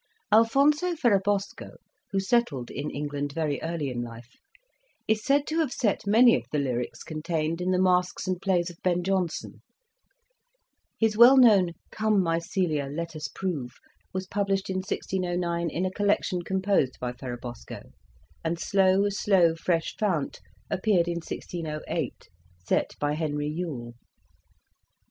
[0.31, 1.75] Alfonso Ferrabosco,
[2.09, 4.39] who settled in England very early in life,
[5.07, 8.71] is said to have set many of the lyrics contained in the masques and plays
[8.71, 9.61] of Ben Jonson:
[10.97, 13.77] his well known "Come, my Celia, let us prove/'
[14.11, 17.91] was published in 1609, in in a collection composed by Ferrabosco,
[18.43, 20.39] and "Slow, slow, fresh fount,"
[20.71, 22.27] appeared in 1608,
[22.65, 23.93] set by Henry Youll.